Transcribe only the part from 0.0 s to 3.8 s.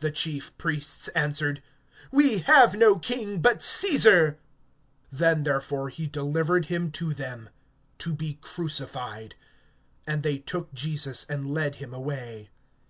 The chief priests answered: We have no king but